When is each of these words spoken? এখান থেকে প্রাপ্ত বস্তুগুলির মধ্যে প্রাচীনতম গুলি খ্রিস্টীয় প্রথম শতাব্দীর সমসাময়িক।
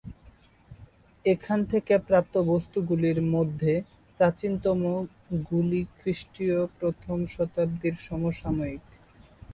এখান 1.25 1.59
থেকে 1.71 1.93
প্রাপ্ত 2.07 2.33
বস্তুগুলির 2.51 3.19
মধ্যে 3.35 3.73
প্রাচীনতম 4.19 4.79
গুলি 5.47 5.81
খ্রিস্টীয় 5.97 6.59
প্রথম 6.77 7.17
শতাব্দীর 7.33 7.95
সমসাময়িক। 8.07 8.83